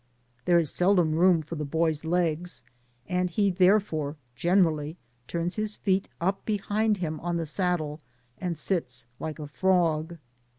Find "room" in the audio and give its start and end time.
1.13-1.43